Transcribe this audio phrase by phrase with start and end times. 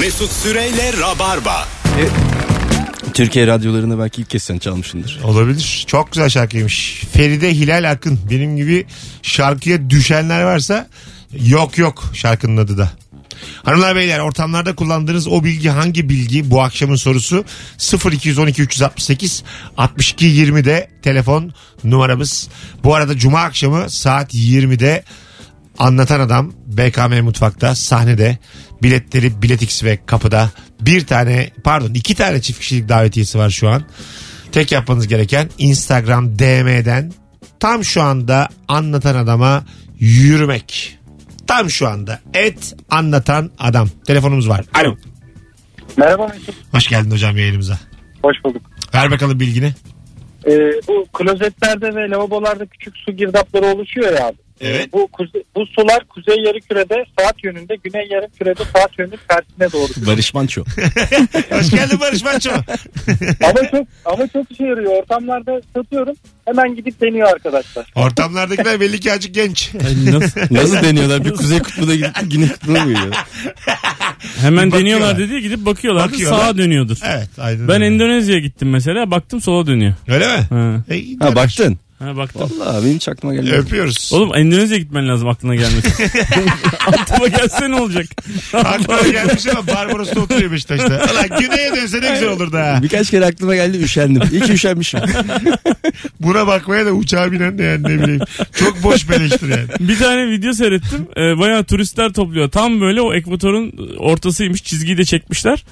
[0.00, 1.68] Mesut Süreyle Rabarba.
[3.14, 5.20] Türkiye radyolarında belki ilk kez sen çalmışsındır.
[5.24, 5.84] Olabilir.
[5.86, 7.02] Çok güzel şarkıymış.
[7.12, 8.20] Feride Hilal Akın.
[8.30, 8.86] Benim gibi
[9.22, 10.88] şarkıya düşenler varsa
[11.32, 12.90] yok yok şarkının adı da.
[13.62, 17.44] Hanımlar beyler ortamlarda kullandığınız o bilgi hangi bilgi bu akşamın sorusu
[18.12, 19.44] 0212 368
[19.76, 21.52] 62 20'de telefon
[21.84, 22.48] numaramız.
[22.84, 25.04] Bu arada cuma akşamı saat 20'de
[25.78, 28.38] Anlatan Adam BKM Mutfak'ta sahnede
[28.84, 30.50] biletleri Biletix ve kapıda
[30.80, 33.82] bir tane pardon iki tane çift kişilik davetiyesi var şu an.
[34.52, 37.12] Tek yapmanız gereken Instagram DM'den
[37.60, 39.64] tam şu anda Anlatan Adam'a
[40.00, 40.98] yürümek.
[41.46, 43.88] Tam şu anda et anlatan adam.
[44.06, 44.64] Telefonumuz var.
[44.74, 44.96] Alo.
[45.96, 46.54] Merhaba Mesut.
[46.72, 47.78] Hoş geldin hocam yayınımıza.
[48.22, 48.62] Hoş bulduk.
[48.94, 49.72] Ver bakalım bilgini.
[50.46, 50.50] Ee,
[50.88, 54.43] bu klozetlerde ve lavabolarda küçük su girdapları oluşuyor ya abi.
[54.60, 54.86] Evet.
[54.88, 59.18] Ee, bu, kuze- bu sular kuzey yarı kürede saat yönünde, güney yarı kürede saat yönünün
[59.28, 60.06] tersine doğru.
[60.06, 60.64] Barış Manço.
[61.50, 62.50] Hoş geldin Barış Manço.
[63.44, 64.92] ama çok ama çok işe yarıyor.
[65.02, 66.14] Ortamlarda satıyorum.
[66.44, 67.86] Hemen gidip deniyor arkadaşlar.
[67.94, 69.70] Ortamlardakiler belli ki azıcık genç.
[70.12, 71.24] nasıl, nasıl deniyorlar?
[71.24, 73.14] Bir kuzey kutbuna gidip güney kutbuna mı gidiyor?
[74.40, 76.08] Hemen deniyorlar dedi gidip bakıyorlar.
[76.12, 76.38] Bakıyorlar.
[76.40, 76.96] Sağa dönüyordur.
[77.04, 77.28] Evet.
[77.38, 77.86] Aynen Ben öyle.
[77.86, 79.94] Endonezya'ya gittim mesela baktım sola dönüyor.
[80.08, 80.42] Öyle mi?
[80.50, 81.78] Ha, E, Ha baktın.
[81.98, 82.50] Ha baktım.
[82.58, 83.54] Valla benim hiç aklıma gelmedi.
[83.54, 84.10] Öpüyoruz.
[84.12, 85.92] Oğlum Endonezya'ya gitmen lazım aklına gelmesin.
[86.86, 88.06] Aklıma gelse ne olacak?
[88.52, 91.06] Aklıma gelmiş ama Barbaros'ta oturuyor Beşiktaş'ta.
[91.12, 92.78] Ulan güneye dönse ne güzel olurdu ha.
[92.82, 94.22] Birkaç kere aklıma geldi üşendim.
[94.32, 95.00] İyi ki üşenmişim.
[96.20, 98.20] Buna bakmaya da uçağa binen de yani ne bileyim.
[98.58, 99.66] Çok boş beleştir yani.
[99.80, 101.06] Bir tane video seyrettim.
[101.16, 102.50] Ee, bayağı turistler topluyor.
[102.50, 104.62] Tam böyle o ekvatorun ortasıymış.
[104.62, 105.64] Çizgiyi de çekmişler.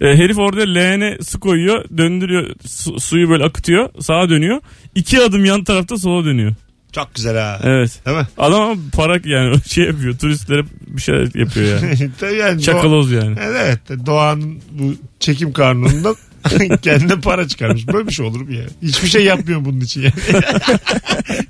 [0.00, 1.84] Ee, herif orada leğene su koyuyor.
[1.96, 2.46] Döndürüyor.
[2.66, 3.88] su- suyu böyle akıtıyor.
[4.00, 4.60] Sağa dönüyor.
[4.94, 6.54] İki adım yan tarafta sola dönüyor.
[6.92, 7.60] Çok güzel ha.
[7.64, 8.00] Evet.
[8.06, 8.26] Değil mi?
[8.38, 10.18] Adam ama para yani şey yapıyor.
[10.18, 12.10] Turistlere bir şey yapıyor yani.
[12.20, 13.36] Tabii yani Çakaloz yani.
[13.42, 16.14] Evet Doğan'ın bu çekim kanunundan
[16.82, 17.86] kendine para çıkarmış.
[17.88, 18.62] Böyle bir şey olur mu ya?
[18.82, 20.12] Hiçbir şey yapmıyor bunun için yani.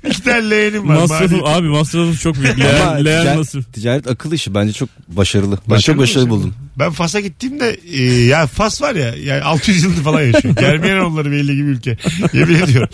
[0.09, 0.95] İki tane leğenim var.
[0.95, 2.59] Masrafı Mali- abi masrafı çok büyük.
[2.59, 3.71] Ama Leğen, leğen ticaret, masrafı.
[3.71, 5.51] ticaret akıl işi bence çok başarılı.
[5.67, 6.53] Ben Başarılı çok başarılı buldum.
[6.79, 10.55] Ben Fas'a gittiğimde e, ya Fas var ya yani 600 yıldır falan yaşıyor.
[10.55, 11.97] Germiyanoğulları belli gibi ülke.
[12.33, 12.89] Yemin ediyorum.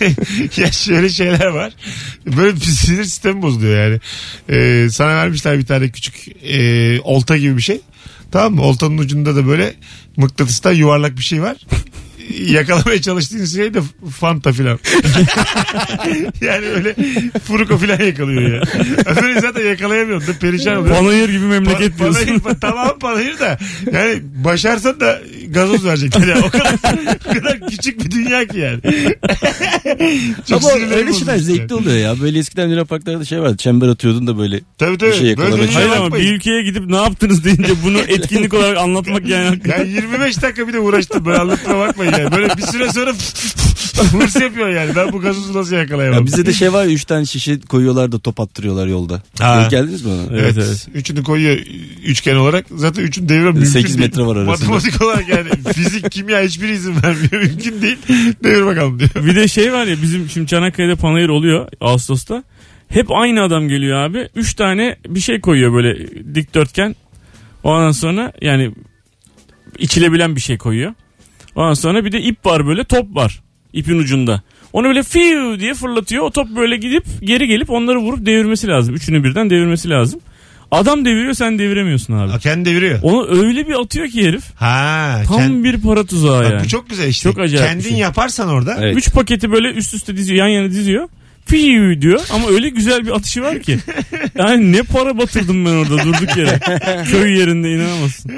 [0.56, 1.72] ya şöyle şeyler var.
[2.36, 4.00] Böyle bir sinir sistemi bozuluyor yani.
[4.48, 7.80] E, sana vermişler bir tane küçük e, olta gibi bir şey.
[8.30, 8.62] Tamam mı?
[8.62, 9.74] Oltanın ucunda da böyle
[10.16, 11.56] mıknatıstan yuvarlak bir şey var.
[12.34, 13.80] Yakalamaya çalıştığın şey de
[14.20, 14.78] fanta filan.
[16.40, 16.94] yani öyle
[17.46, 18.62] furuko filan yakalıyor ya.
[19.06, 20.96] Öbürü zaten yakalayamıyorsun da perişan oluyor.
[20.96, 22.38] Panayır gibi memleket Pa- diyorsun.
[22.38, 23.58] panayır- tamam panayır da
[23.92, 26.44] yani başarsan da gazoz verecekler yani.
[26.46, 26.74] O kadar,
[27.30, 28.80] o kadar küçük bir dünya ki yani.
[30.48, 32.20] Çok Ama öyle şeyler zevkli oluyor ya.
[32.20, 33.56] Böyle eskiden Luna Parklarda şey vardı.
[33.56, 34.60] Çember atıyordun da böyle.
[34.78, 35.10] Tabii tabii.
[35.10, 35.74] Bir şey yakalamak.
[35.74, 39.60] Hayır ama bir ülkeye gidip ne yaptınız deyince bunu etkinlik olarak anlatmak yani.
[39.66, 41.24] Yani 25 dakika bir de uğraştım.
[41.24, 42.32] Böyle anlatmaya bakmayın yani.
[42.32, 43.12] Böyle bir süre sonra
[44.12, 44.96] hırs yapıyor yani.
[44.96, 46.20] Ben bu gazozu nasıl yakalayamam?
[46.20, 49.22] Ya bize de şey var ya 3 tane şişe koyuyorlar da top attırıyorlar yolda.
[49.40, 49.60] Ha.
[49.60, 50.22] Denk geldiniz mi ona?
[50.22, 50.88] Evet, Evet, evet.
[50.94, 51.56] Üçünü koyuyor
[52.04, 52.66] üçgen olarak.
[52.74, 54.08] Zaten üçün devre mümkün 8 değil.
[54.08, 54.70] metre var arasında.
[54.72, 57.32] Matematik olarak yani fizik, kimya hiçbir izin vermiyor.
[57.42, 57.98] Mümkün değil.
[58.44, 59.10] Devir bakalım diyor.
[59.14, 62.44] Bir de şey var ya bizim şimdi Çanakkale'de panayır oluyor Ağustos'ta.
[62.88, 64.28] Hep aynı adam geliyor abi.
[64.36, 66.96] Üç tane bir şey koyuyor böyle dikdörtgen.
[67.64, 68.72] Ondan sonra yani
[69.78, 70.94] içilebilen bir şey koyuyor.
[71.56, 73.40] Ondan sonra bir de ip var böyle top var
[73.72, 74.42] ipin ucunda.
[74.72, 76.24] Onu böyle fiu diye fırlatıyor.
[76.24, 78.94] O top böyle gidip geri gelip onları vurup devirmesi lazım.
[78.94, 80.20] Üçünü birden devirmesi lazım.
[80.70, 82.30] Adam deviriyor sen deviremiyorsun abi.
[82.32, 82.98] Ha, kendi deviriyor.
[83.02, 84.44] Onu öyle bir atıyor ki herif.
[84.56, 86.64] Ha, Tam kend- bir para tuzağı Bak yani.
[86.64, 87.30] bu çok güzel işte.
[87.30, 87.98] Çok acayip Kendin şey.
[87.98, 88.76] yaparsan orada.
[88.80, 88.96] Evet.
[88.96, 91.08] Üç paketi böyle üst üste diziyor yan yana diziyor.
[91.46, 93.78] Fiyu diyor ama öyle güzel bir atışı var ki.
[94.38, 96.60] Yani ne para batırdım ben orada durduk yere.
[97.10, 98.32] Köy yerinde inanamazsın.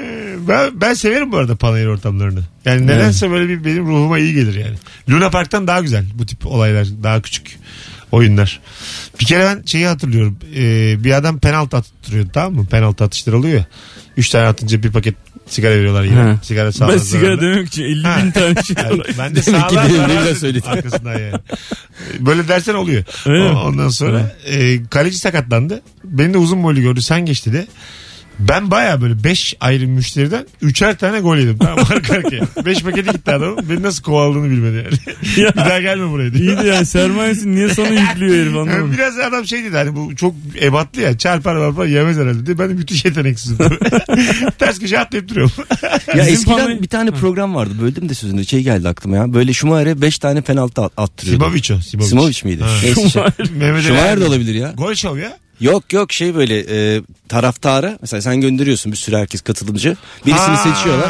[0.47, 2.39] Ben, ben severim bu arada panayır ortamlarını.
[2.65, 4.75] Yani nedense böyle bir benim ruhuma iyi gelir yani.
[5.09, 6.87] Luna Park'tan daha güzel bu tip olaylar.
[7.03, 7.57] Daha küçük
[8.11, 8.59] oyunlar.
[9.19, 10.37] Bir kere ben şeyi hatırlıyorum.
[10.55, 12.65] Ee, bir adam penaltı attırıyordu tamam mı?
[12.67, 13.65] Penaltı atışları oluyor ya.
[14.17, 15.15] Üç tane atınca bir paket
[15.47, 16.15] sigara veriyorlar yine.
[16.15, 16.39] Ha.
[16.43, 16.93] Sigara sağlar.
[16.93, 17.41] Ben sigara zararlı.
[17.55, 18.19] demek için 50 Ha.
[18.23, 20.67] bin tane şey Yani ben de sağlar değil, ne zarar güzel dedim söyledin.
[20.67, 21.33] arkasından yani.
[22.19, 23.03] Böyle dersen oluyor.
[23.25, 23.57] Öyle mi?
[23.57, 25.81] Ondan sonra e, kaleci sakatlandı.
[26.03, 27.01] Beni de uzun boylu gördü.
[27.01, 27.67] Sen geç dedi.
[28.39, 31.57] Ben baya böyle 5 ayrı müşteriden üçer tane gol yedim.
[31.57, 32.43] Tamam arka arkaya.
[32.65, 33.69] 5 paketi gitti adamın.
[33.69, 35.17] Beni nasıl kovaladığını bilmedi yani.
[35.37, 35.51] Ya.
[35.53, 36.43] bir daha gelme buraya diye.
[36.43, 38.93] İyi de yani sermayesi niye sana yüklüyor herif Yani anlamadım.
[38.93, 42.59] biraz adam şey dedi hani bu çok ebatlı ya çarpar varpar yemez herhalde diye.
[42.59, 43.57] Ben de müthiş yeteneksizim.
[44.59, 45.51] Ters köşe atlayıp duruyorum.
[46.15, 47.73] Ya eskiden panayır- bir tane program vardı.
[47.81, 48.45] Böldüm de sözünü.
[48.45, 49.33] Şey geldi aklıma ya.
[49.33, 51.43] Böyle Schumacher'e 5 tane penaltı at- attırıyordu.
[51.43, 51.81] Simovic o.
[51.81, 52.09] Simovic.
[52.09, 52.63] Simovic miydi?
[52.83, 53.23] Neyse şey.
[53.57, 54.73] Mehmet Schumacher de olabilir ya.
[54.77, 55.37] Gol şov ya.
[55.59, 59.97] Yok yok şey böyle e, taraftara mesela sen gönderiyorsun bir sürü herkes katılımcı.
[60.25, 60.57] Birisini Ha.
[60.75, 61.09] seçiyorlar.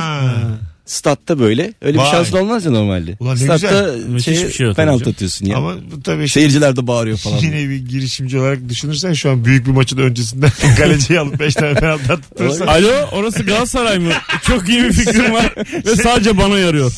[0.90, 1.74] Statta böyle.
[1.82, 2.06] Öyle Vay.
[2.06, 3.18] bir şansın olmaz ya normalde.
[3.20, 5.58] Ulan ne Statta Müthiş şey, bir şey penaltı atıyorsun ya.
[5.58, 7.38] Ama bu tabii işte Seyirciler de bağırıyor falan.
[7.42, 11.74] yine bir girişimci olarak düşünürsen şu an büyük bir maçın öncesinden kaleciyi alıp 5 tane
[11.74, 12.68] penaltı attırırsan.
[12.68, 14.12] Alo orası Galatasaray mı?
[14.42, 15.54] Çok iyi bir fikrim var
[15.86, 16.92] ve sadece bana yarıyor.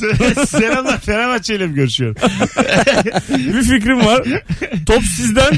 [0.48, 2.16] Selamlar Fenerbahçe ile mi görüşüyorum?
[3.30, 4.24] Bir fikrim var.
[4.86, 5.54] Top sizden,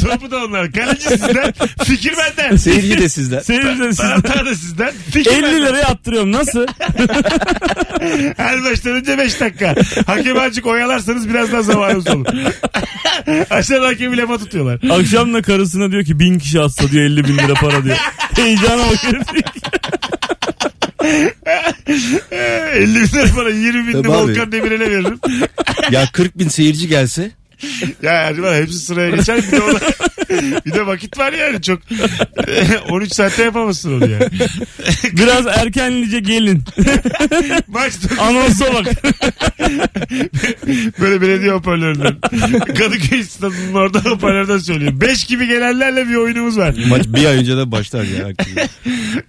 [0.00, 0.72] Topu da onlar.
[0.72, 1.54] Kaleci sizden.
[1.84, 2.56] Fikir benden.
[2.56, 3.40] Seyirci de sizden.
[3.40, 4.20] seyirci de sizden.
[4.20, 4.92] Taraftar da sizden.
[5.10, 5.66] Fikir 50 benden.
[5.66, 6.32] liraya attırıyorum.
[6.32, 6.66] Nasıl?
[8.36, 9.74] Her maçtan önce 5 dakika.
[10.06, 12.26] Hakem azıcık oyalarsanız biraz daha zamanımız olur.
[13.50, 14.80] Aşağıda hakemi lafa tutuyorlar.
[14.90, 17.96] Akşam da karısına diyor ki bin kişi atsa diyor 50 bin lira para diyor.
[18.36, 19.26] Heyecana bak herif.
[22.72, 24.30] 50 bin lira para 20 bin de Tabii abi.
[24.30, 25.20] Volkan Demirel'e veririm.
[25.90, 27.30] ya 40 bin seyirci gelse
[28.02, 29.36] Ya Erdoğan hepsi sıraya geçer.
[29.46, 29.78] Bir de, ona,
[30.66, 31.78] bir de vakit var yani çok.
[32.90, 34.28] 13 saatte yapamazsın onu yani.
[35.12, 36.62] Biraz erkenlice gelin.
[37.68, 38.86] Maç Anonsa bak.
[41.00, 42.16] böyle belediye hoparlöründen.
[42.78, 45.00] Kadıköy stadının orada hoparlörden söylüyor.
[45.00, 46.74] 5 gibi gelenlerle bir oyunumuz var.
[46.88, 48.28] maç bir ay önce de başlar ya.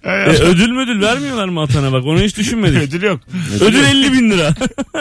[0.04, 2.82] E, ödül müdül vermiyorlar mı atana bak onu hiç düşünmedik.
[2.82, 3.20] Ödül yok.
[3.60, 4.54] Ödül 50 bin lira.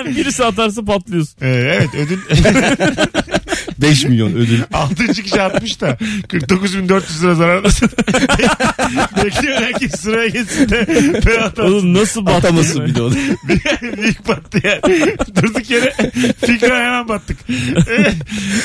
[0.06, 1.36] Birisi atarsa patlıyorsun.
[1.42, 2.20] Ee, evet ödül
[3.82, 4.60] 5 milyon ödül.
[4.74, 5.08] 6.
[5.14, 5.98] kişi atmış da
[6.28, 7.90] 49.400 lira zarardasın.
[9.24, 10.86] Bekliyor herkes sıraya geçsin de
[11.22, 11.64] penaltı.
[11.64, 12.36] Oğlum nasıl battı?
[12.38, 13.14] Atamasın bir de onu.
[13.98, 15.16] Büyük battı yani.
[15.36, 15.94] Durduk yere
[16.46, 17.38] fikre hemen battık.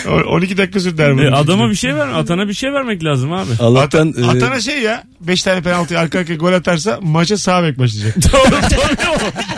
[0.09, 1.03] O- 12 dakika sürdü.
[1.03, 2.15] E, adama bir şey verme.
[2.15, 3.51] Atana bir şey vermek lazım abi.
[3.61, 7.63] Allah'tan Ata- e, Atana şey ya 5 tane penaltı arka arkaya gol atarsa maça sağ
[7.65, 8.15] bek başlayacak.
[8.33, 9.11] tabii tabii.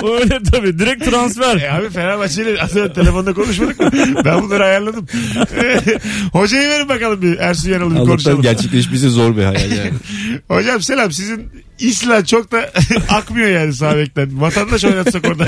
[0.02, 0.78] O Öyle tabii.
[0.78, 1.56] Direkt transfer.
[1.56, 3.90] E abi Fenerbahçe'yle az önce telefonda konuşmadık mı?
[4.24, 5.06] Ben bunları ayarladım.
[6.32, 8.42] Hocayı verin bakalım bir Ersun Yanal'ı bir Allah'tan konuşalım.
[8.42, 9.92] gerçekleşmesi zor bir hayal yani.
[10.48, 12.70] Hocam selam sizin İsla çok da
[13.08, 14.40] akmıyor yani sağ bekten.
[14.40, 15.46] Vatandaş oynatsak orada.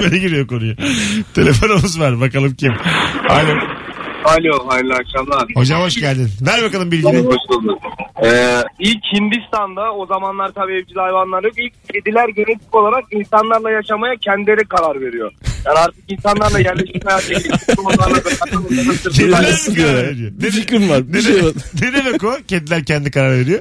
[0.00, 0.74] Böyle giriyor konuya.
[1.34, 2.72] Telefonumuz var bakalım kim.
[3.28, 3.54] Alo.
[4.24, 5.48] Alo hayırlı akşamlar.
[5.54, 6.28] Hocam hoş geldin.
[6.40, 7.18] Ver bakalım bilgini.
[7.18, 7.78] Hoş bulduk.
[8.24, 11.58] Ee, ilk Hindistan'da o zamanlar tabii evcil hayvanlar yok.
[11.58, 15.32] İlk kediler genetik olarak insanlarla yaşamaya kendileri karar veriyor.
[15.66, 17.32] Yani artık insanlarla yerleşim hayatı
[19.10, 20.32] Kediler mi karar veriyor?
[20.40, 21.08] Ne, fikrim var.
[21.08, 21.52] Bir ne, şey var.
[21.82, 22.32] ne demek o?
[22.48, 23.60] Kediler kendi karar veriyor.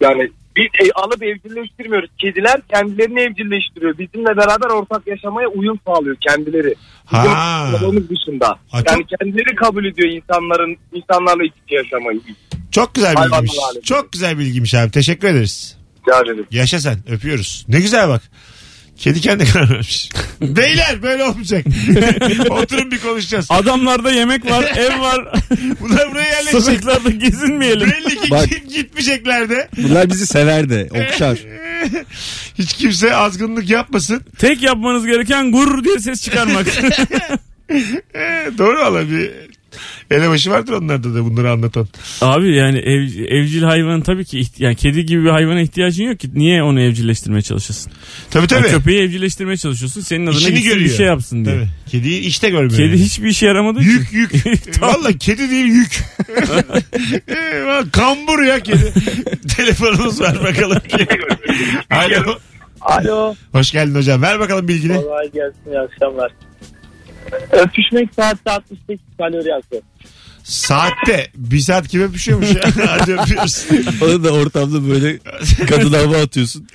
[0.00, 2.10] Yani biz e, alıp evcilleştirmiyoruz.
[2.18, 3.98] Kediler kendilerini evcilleştiriyor.
[3.98, 6.74] Bizimle beraber ortak yaşamaya uyum sağlıyor kendileri.
[7.12, 7.70] Bizim Ha.
[7.84, 8.48] onun dışında.
[8.70, 12.20] Ha, yani çok- kendileri kabul ediyor insanların insanlarla iç içe yaşamayı.
[12.70, 13.52] Çok güzel bilgiymiş.
[13.84, 14.90] Çok güzel bilgiymiş abi.
[14.90, 15.78] Teşekkür ederiz.
[16.08, 16.46] Rica ederim.
[16.50, 16.98] Yaşa sen.
[17.10, 17.64] Öpüyoruz.
[17.68, 18.22] Ne güzel bak.
[18.98, 20.08] Kedi kendi karar vermiş.
[20.40, 21.64] Beyler böyle olmayacak.
[22.50, 23.46] Oturun bir konuşacağız.
[23.50, 25.28] Adamlarda yemek var, ev var.
[25.80, 26.62] Bunlar buraya yerleşecek.
[26.62, 27.90] Sokaklarda gezinmeyelim.
[27.90, 28.48] Belli ki Bak.
[28.50, 29.68] git- gitmeyecekler de.
[29.76, 31.38] Bunlar bizi sever de okşar.
[32.58, 34.22] Hiç kimse azgınlık yapmasın.
[34.38, 36.66] Tek yapmanız gereken gur diye ses çıkarmak.
[38.14, 39.30] Ee, doğru valla bir
[40.10, 41.88] elebaşı vardır onlarda da bunları anlatan.
[42.20, 46.30] Abi yani ev, evcil hayvan tabii ki yani kedi gibi bir hayvana ihtiyacın yok ki.
[46.34, 47.92] Niye onu evcilleştirmeye çalışasın?
[48.30, 48.72] Tabii Yani tabii.
[48.72, 50.00] köpeği evcilleştirmeye çalışıyorsun.
[50.00, 50.90] Senin adına İşini gitsin görüyor.
[50.90, 51.54] bir şey yapsın diye.
[51.56, 51.68] Tabii.
[51.90, 52.70] Kediyi işte görmüyor.
[52.70, 52.96] Kedi yani.
[52.98, 53.90] hiçbir işe yaramadığı için.
[53.90, 54.12] Yük
[54.44, 54.82] yük.
[54.82, 56.00] Valla kedi değil yük.
[57.28, 58.92] Ee, Kambur ya kedi.
[59.56, 60.78] Telefonumuz var bakalım.
[61.90, 62.38] Alo.
[62.80, 63.34] Alo.
[63.52, 64.22] Hoş geldin hocam.
[64.22, 64.96] Ver bakalım bilgini.
[64.96, 66.32] Kolay gelsin iyi akşamlar.
[67.52, 69.82] Öpüşmek saatte 68 kalori yakıyor.
[70.44, 71.30] Saatte.
[71.34, 72.60] Bir saat kim öpüşüyormuş ya.
[72.88, 73.66] Hadi öpüyoruz.
[74.02, 75.18] Onu da ortamda böyle
[75.68, 76.68] kadın hava atıyorsun.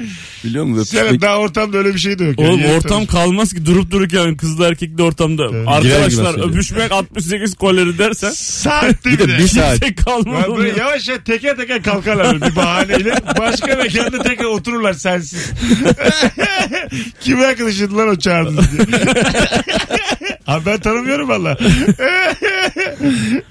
[0.43, 0.83] Biliyor musun?
[0.83, 1.21] Sen Öpüşmek.
[1.21, 2.39] daha ortamda öyle bir şey de yok.
[2.39, 5.43] Oğlum Yani ortam kalmaz ki durup dururken kızlı erkekli ortamda.
[5.53, 5.67] Evet.
[5.67, 9.79] Arkadaşlar gibi öpüşmek 68 kalori dersen Saatte Bir de bir saat.
[9.79, 10.43] kimse kalmaz.
[10.49, 13.15] Ya böyle yavaş yavaş teker teker kalkarlar bir bahaneyle.
[13.39, 15.51] Başka mekanda tekrar otururlar sensiz.
[17.21, 18.87] Kim arkadaşıydı lan o çağırdınız diye.
[20.47, 21.57] abi ben tanımıyorum valla.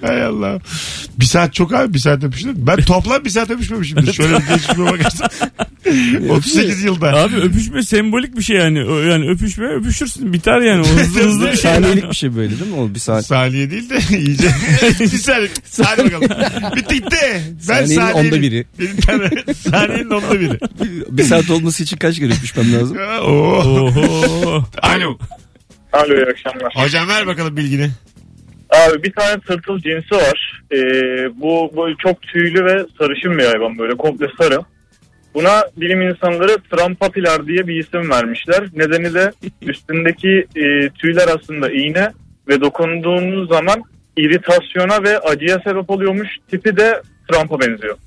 [0.01, 0.59] Hay Allah.
[1.19, 2.53] Bir saat çok abi bir saat öpüştüm.
[2.57, 4.13] Ben toplam bir saat öpüşmemişimdir.
[4.13, 5.29] Şöyle bir geçmişime bakarsan.
[6.29, 7.13] 38 yılda.
[7.13, 8.85] Abi öpüşme sembolik bir şey yani.
[8.85, 10.81] O- Yani öpüşme öpüşürsün biter yani.
[10.81, 11.71] O hızlı hızlı bir şey.
[11.71, 12.77] Saniyelik bir şey böyle değil mi?
[12.79, 13.25] O bir saat.
[13.25, 14.47] Saniye değil de iyice.
[14.99, 15.49] bir saniye.
[15.83, 16.29] Hadi bakalım.
[16.75, 17.15] Bitti gitti.
[17.53, 18.65] Ben Saniyenin saniyenin onda biri.
[18.79, 19.29] Benim tane
[19.69, 20.59] saniyenin onda biri.
[21.09, 22.97] Bir saat olması için kaç kere öpüşmem lazım?
[22.97, 23.87] Oo.
[23.87, 24.65] Oho.
[24.81, 25.17] Alo.
[25.93, 26.73] Alo iyi akşamlar.
[26.75, 27.89] Hocam ver bakalım bilgini.
[28.69, 30.61] Abi bir tane tırtıl cinsi var.
[30.71, 30.77] Ee,
[31.41, 34.59] bu böyle çok tüylü ve sarışın bir hayvan böyle komple sarı.
[35.33, 38.63] Buna bilim insanları trampapilar diye bir isim vermişler.
[38.73, 39.31] Nedeni de
[39.61, 42.11] üstündeki e, tüyler aslında iğne
[42.47, 43.83] ve dokunduğunuz zaman
[44.17, 46.29] iritasyona ve acıya sebep oluyormuş.
[46.51, 47.97] Tipi de Trump'a benziyor.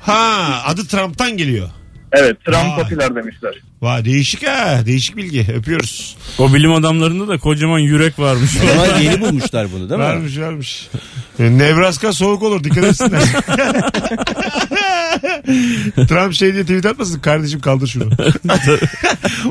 [0.00, 1.68] Ha adı Trump'tan geliyor.
[2.12, 2.82] Evet Trump Vay.
[2.82, 3.54] papiler demişler.
[3.82, 4.80] Vay değişik ha.
[4.86, 5.46] Değişik bilgi.
[5.56, 6.16] Öpüyoruz.
[6.38, 8.50] O bilim adamlarında da kocaman yürek varmış.
[8.74, 10.06] Ama yeni bulmuşlar bunu değil mi?
[10.06, 10.88] Varmış varmış.
[11.38, 13.22] E, Nebraska soğuk olur dikkat etsinler.
[16.08, 18.10] Trump şey diye tweet atmasın kardeşim kaldır şunu.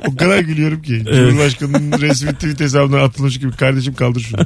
[0.08, 1.04] o kadar gülüyorum ki.
[1.06, 4.42] Cumhurbaşkanının resmi tweet hesabından atılmış gibi kardeşim kaldır şunu.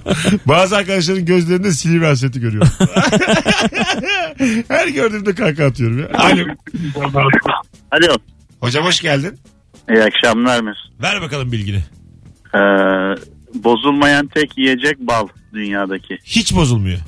[0.45, 2.69] Bazı arkadaşların gözlerinde silivri hasreti görüyorum.
[4.67, 6.07] Her gördüğümde kaka atıyorum ya.
[6.13, 6.45] Alo.
[7.91, 8.15] Alo.
[8.59, 9.39] Hocam hoş geldin.
[9.89, 11.01] İyi akşamlar Mesut.
[11.01, 11.83] Ver bakalım bilgini.
[12.55, 12.59] Ee,
[13.63, 16.17] bozulmayan tek yiyecek bal dünyadaki.
[16.23, 16.99] Hiç bozulmuyor.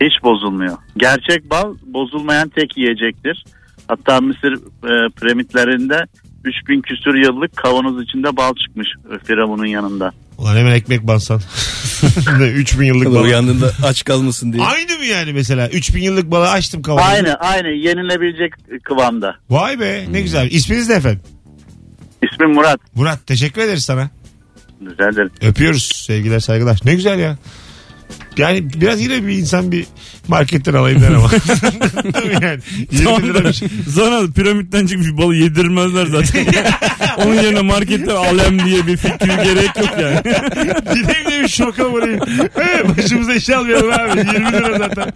[0.00, 0.76] Hiç bozulmuyor.
[0.96, 3.44] Gerçek bal bozulmayan tek yiyecektir.
[3.88, 6.06] Hatta Mısır e, piramitlerinde
[6.44, 8.88] 3000 küsür yıllık kavanoz içinde bal çıkmış
[9.24, 10.12] Firavun'un yanında.
[10.38, 11.40] Ulan hemen ekmek bansan.
[12.54, 13.22] 3000 yıllık Tabii balı.
[13.22, 14.62] Uyandığında aç kalmasın diye.
[14.64, 15.68] Aynı mı yani mesela?
[15.68, 17.08] 3000 yıllık balı açtım kavanozu.
[17.08, 18.52] Aynı aynı yenilebilecek
[18.84, 19.36] kıvamda.
[19.50, 20.50] Vay be ne güzel.
[20.50, 21.20] İsminiz ne efendim?
[22.32, 22.80] İsmim Murat.
[22.94, 24.10] Murat teşekkür ederiz sana.
[24.82, 25.30] Rica ederim.
[25.42, 26.80] Öpüyoruz sevgiler saygılar.
[26.84, 27.36] Ne güzel ya.
[28.38, 29.84] Yani biraz yine bir insan bir
[30.28, 31.30] marketten alayım der ama.
[32.14, 32.60] Değil mi yani?
[32.92, 33.68] 20 Tamam lira bir şey.
[33.94, 36.46] Sana piramitten çıkmış balı yedirmezler zaten.
[37.18, 40.16] Onun yerine marketten alem diye bir fikir gerek yok yani.
[40.94, 42.20] Gideyim de bir şoka vurayım.
[42.54, 44.18] He, Başımıza iş almayalım abi.
[44.18, 45.12] 20 lira zaten.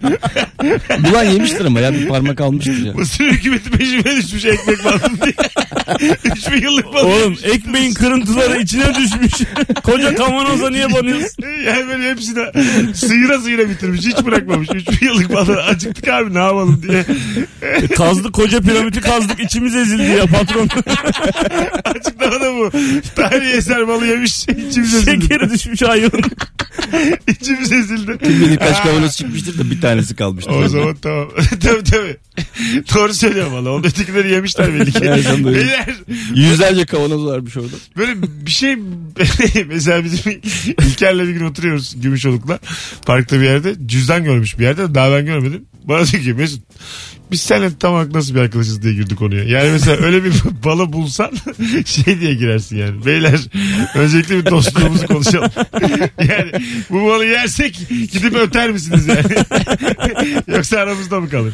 [0.99, 2.93] Bulan yemiştir ama ya bir parmak almıştır ya.
[2.93, 5.33] Mısır hükümeti peşime düşmüş ekmek balım diye.
[6.35, 7.07] 3000 yıllık balı.
[7.07, 9.33] Oğlum ekmeğin kırıntıları içine düşmüş.
[9.83, 11.43] Koca kavanoza niye banıyorsun?
[11.65, 12.39] Yani böyle hepsini
[13.09, 14.05] sıyıra sıyıra bitirmiş.
[14.05, 14.69] Hiç bırakmamış.
[14.73, 15.63] 3000 yıllık balı.
[15.63, 17.05] Acıktık abi ne yapalım diye.
[17.97, 20.67] Kazdık koca piramidi kazdık içimiz ezildi ya patron.
[21.85, 22.71] Açıklama da bu.
[23.15, 24.43] Tarihi eser balı yemiş.
[24.43, 25.21] İçimiz ezildi.
[25.21, 26.31] Şekeri düşmüş hayvanın.
[27.27, 28.17] İçimiz ezildi.
[28.23, 30.51] Kim bilir kaç kavanoz çıkmıştır da bir tanesi kalmıştır.
[30.51, 31.27] O zaman tamam.
[31.63, 32.17] tabii tabii.
[32.95, 33.71] Doğru söylüyorum valla.
[33.71, 35.01] Onun ötekileri yemişler belli ki.
[35.01, 35.95] Beyler
[36.35, 37.75] Yüzlerce kavanoz varmış orada.
[37.97, 38.11] böyle
[38.45, 38.77] bir şey
[39.67, 40.41] mesela bizim
[40.87, 42.59] İlker'le bir gün oturuyoruz Gümüşoluk'la
[43.05, 45.65] parkta bir yerde cüzdan görmüş bir yerde daha ben görmedim.
[45.83, 46.63] Bana diyor ki Mesut
[47.31, 49.43] biz seninle tam olarak nasıl bir arkadaşız diye girdik konuya.
[49.43, 50.33] Yani mesela öyle bir
[50.65, 51.31] balı bulsan
[51.85, 53.05] şey diye girersin yani.
[53.05, 53.39] Beyler
[53.95, 55.51] öncelikle bir dostluğumuzu konuşalım.
[56.29, 56.51] yani
[56.89, 59.23] bu balı yersek gidip öter misiniz yani?
[60.47, 61.53] Yoksa aramızda mı kalır?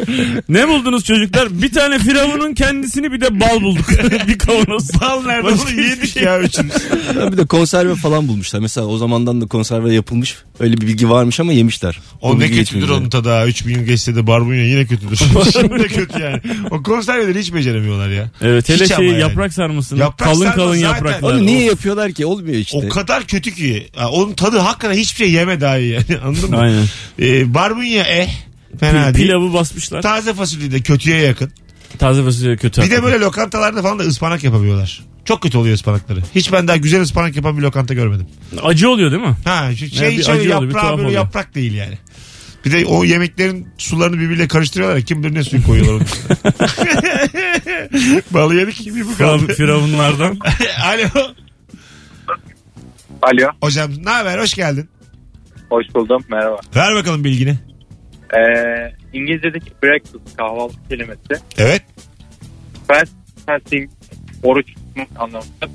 [0.50, 1.62] Ne buldunuz çocuklar?
[1.62, 3.86] Bir tane firavunun kendisini bir de bal bulduk.
[4.28, 5.02] bir kavanoz.
[5.02, 6.74] Bal nerede Başka bunu hiçbir yedik şey ya üçümüz.
[7.32, 8.60] Bir de konserve falan bulmuşlar.
[8.60, 10.36] Mesela o zamandan da konserve yapılmış.
[10.60, 12.00] Öyle bir bilgi varmış ama yemişler.
[12.22, 13.46] O Bu ne kötüdür onun tadı ha.
[13.46, 15.20] 3000 yıl geçse de barbunya yine kötüdür.
[15.70, 16.42] Şimdi de kötü yani.
[16.72, 18.32] O konserveleri hiç beceremiyorlar ya.
[18.42, 19.20] Evet hele Hiç şey yani.
[19.20, 20.00] yaprak sarmasını.
[20.00, 20.88] Yaprak kalın sarma kalın zaten.
[20.96, 21.34] yapraklar.
[21.34, 21.70] Onu niye Of.
[21.70, 22.26] yapıyorlar ki?
[22.26, 22.78] Olmuyor işte.
[22.78, 23.88] O kadar kötü ki.
[23.96, 26.06] Ha, Onun tadı hakikaten hiçbir şey yeme daha iyi yani.
[26.24, 26.58] Anladın mı?
[26.58, 26.86] Aynen.
[27.22, 28.30] Ee, barbunya eh.
[28.80, 29.28] Fena Pil- değil.
[29.28, 30.02] Pilavı basmışlar.
[30.02, 31.52] Taze fasulye de kötüye yakın.
[32.00, 32.68] Taze fasulye kötü.
[32.68, 33.04] Bir de hakikaten.
[33.06, 35.04] böyle lokantalarda falan da ıspanak yapamıyorlar.
[35.26, 36.20] Çok kötü oluyor ıspanakları.
[36.36, 38.28] Hiç ben daha güzel ıspanak yapan bir lokanta görmedim.
[38.64, 39.36] Acı oluyor değil mi?
[39.46, 41.22] Ha şu şey bir şöyle acı oluyor, bir yaprağı tuhaf böyle oluyor.
[41.24, 41.98] yaprak değil yani.
[42.66, 45.02] Bir de o yemeklerin sularını birbiriyle karıştırıyorlar.
[45.02, 46.08] Kim bilir ne suyu koyuyorlar.
[48.32, 49.44] Balı yedik bir bu kaldı.
[49.46, 50.38] Firav- Firavunlardan.
[50.86, 51.34] Alo.
[53.22, 53.48] Alo.
[53.62, 54.40] Hocam ne haber?
[54.40, 54.90] Hoş geldin.
[55.70, 56.24] Hoş buldum.
[56.30, 56.60] Merhaba.
[56.76, 57.58] Ver bakalım bilgini.
[58.34, 61.22] Ee, İngilizce'deki breakfast kahvaltı kelimesi
[61.58, 61.82] Evet.
[62.88, 63.12] fast,
[63.46, 63.90] fasting,
[64.44, 65.68] oruç tutmak anlamında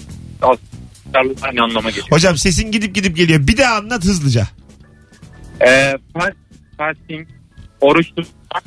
[0.43, 2.07] aslında aynı anlama geliyor.
[2.11, 3.47] Hocam sesin gidip gidip geliyor.
[3.47, 4.49] Bir daha anlat hızlıca.
[5.67, 6.33] Ee, fast,
[6.81, 7.29] fasting,
[7.81, 8.65] oruç tutmak.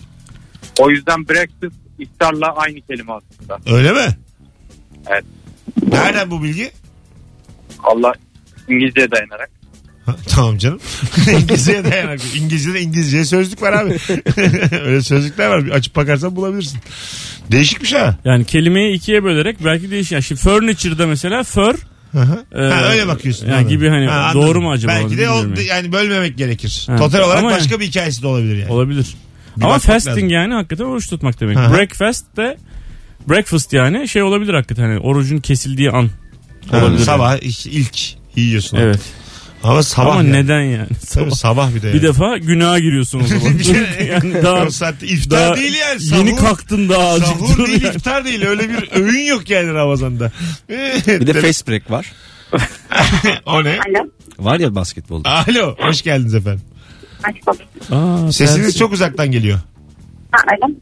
[0.80, 3.78] O yüzden breakfast iftarla aynı kelime aslında.
[3.78, 4.18] Öyle mi?
[5.08, 5.24] Evet.
[5.88, 6.72] Nereden bu bilgi?
[7.84, 8.14] Allah
[8.70, 9.50] İngilizceye dayanarak.
[10.06, 10.80] Ha, tamam canım.
[11.28, 12.20] İngilizceye dayanak.
[12.36, 13.98] İngilizce'de İngilizceye sözlük var abi.
[14.82, 15.68] Öyle sözlükler var.
[15.68, 16.80] Açıp bakarsan bulabilirsin.
[17.52, 18.18] Değişikmiş ha.
[18.26, 20.12] Yani kelimeyi ikiye bölerek belki değişik.
[20.12, 21.76] Yani şimdi furniture'da mesela fur.
[22.16, 23.46] Ee, ha, öyle bakıyorsun.
[23.46, 23.70] yani anladım.
[23.70, 24.42] gibi hani anladım.
[24.42, 24.92] doğru mu acaba?
[24.92, 26.84] Belki de o, yani bölmemek gerekir.
[26.88, 28.72] Ha, Total olarak ama başka bir hikayesi de olabilir yani.
[28.72, 29.16] olabilir.
[29.58, 30.30] Bir Ama fasting lazım.
[30.30, 31.58] yani hakikaten oruç tutmak demek.
[31.58, 31.74] Aha.
[31.74, 32.58] Breakfast de
[33.30, 34.84] breakfast yani şey olabilir hakikaten.
[34.84, 36.10] Hani orucun kesildiği an.
[36.72, 37.04] Ha, olabilir.
[37.04, 37.98] sabah ilk, ilk
[38.36, 38.78] yiyorsun.
[38.78, 39.00] Evet.
[39.64, 40.32] Ama sabah Ama yani.
[40.32, 40.88] neden yani?
[40.88, 41.32] Tabii Sabah.
[41.36, 41.88] sabah bir de.
[41.88, 42.02] Bir yani.
[42.04, 43.60] defa günaha giriyorsun o zaman.
[43.60, 46.04] Bir yani daha, o saatte iftar daha değil yani.
[46.04, 47.66] yeni Sahur- kalktın daha Sahur acıktın.
[47.66, 48.46] değil iftar değil.
[48.46, 50.32] Öyle bir öğün yok yani Ramazan'da.
[51.08, 52.12] Bir de face break var.
[53.46, 53.80] o ne?
[53.80, 54.10] Alo.
[54.40, 55.30] Var ya basketbolda.
[55.30, 55.76] Alo.
[55.80, 56.62] Hoş geldiniz efendim.
[57.24, 57.56] Aç bak.
[57.92, 58.78] Aa, Sesiniz tersi.
[58.80, 59.60] çok uzaktan geliyor.
[60.32, 60.74] Ha, alo.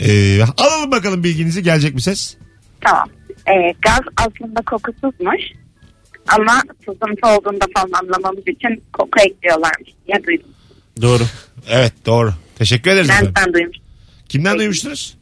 [0.00, 1.62] Ee, alalım bakalım bilginizi.
[1.62, 2.36] Gelecek mi ses?
[2.80, 3.08] Tamam.
[3.48, 5.40] Ee, gaz aslında kokusuzmuş.
[6.28, 9.88] Ama sızıntı olduğunda falan anlamamız için koku ekliyorlarmış.
[10.08, 10.48] Ya duydum.
[11.02, 11.22] Doğru.
[11.68, 12.34] Evet doğru.
[12.58, 13.32] Teşekkür ederiz Ben, efendim.
[13.46, 13.84] ben duymuştum.
[14.28, 15.14] Kimden duymuştunuz?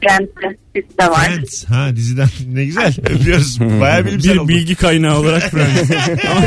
[0.00, 0.56] Prens'te
[0.98, 1.26] de var.
[1.26, 1.64] Friends.
[1.64, 2.94] Ha diziden ne güzel.
[3.10, 3.60] Öpüyoruz.
[3.60, 4.48] Bayağı bilimsel Bir oldu.
[4.48, 5.90] bilgi kaynağı olarak Friends.
[6.30, 6.46] ama,